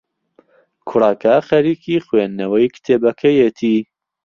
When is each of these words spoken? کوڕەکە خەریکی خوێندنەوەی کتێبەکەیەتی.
کوڕەکە 0.87 1.35
خەریکی 1.47 2.03
خوێندنەوەی 2.05 2.71
کتێبەکەیەتی. 2.75 3.79